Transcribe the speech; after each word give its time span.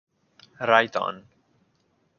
Right 0.59 0.95
On 0.97 1.27